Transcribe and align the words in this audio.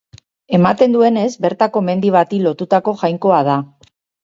Ematen 0.57 0.95
duenez 0.95 1.27
bertako 1.45 1.85
mendi 1.91 2.13
bati 2.17 2.41
lotutako 2.47 2.97
jainkoa 3.05 3.45
da. 3.53 3.61